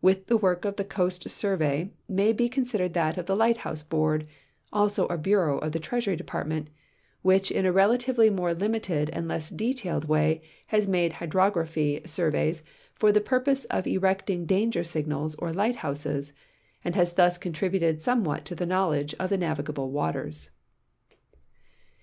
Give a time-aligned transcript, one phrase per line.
[0.00, 3.82] With the work of the Coast Survey may be considered that of tlie Light house
[3.82, 4.24] Board,
[4.72, 6.68] also a bureau of the Treasury Department,
[7.20, 12.62] which in a relatively more limited and less detailed way has made hydrogra])hic sur veys
[12.94, 16.32] for the ])urp()se of erecting danger signals or light houses,
[16.82, 20.48] and has thus contributed somewhat to the knowledge of the navigable waters.